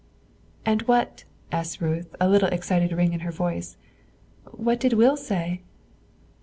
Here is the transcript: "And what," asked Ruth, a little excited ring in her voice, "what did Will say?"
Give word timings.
"And 0.65 0.81
what," 0.87 1.25
asked 1.51 1.79
Ruth, 1.79 2.15
a 2.19 2.27
little 2.27 2.47
excited 2.49 2.91
ring 2.91 3.13
in 3.13 3.19
her 3.19 3.31
voice, 3.31 3.77
"what 4.45 4.79
did 4.79 4.93
Will 4.93 5.15
say?" 5.15 5.61